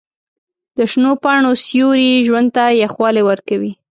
د 0.77 0.79
شنو 0.91 1.11
پاڼو 1.23 1.51
سیوري 1.65 2.09
ژوند 2.27 2.47
ته 2.55 2.63
یخوالی 2.83 3.23
ورکوي. 3.29 3.71